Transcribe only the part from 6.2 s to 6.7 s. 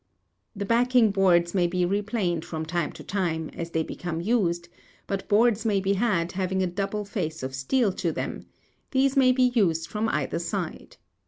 having a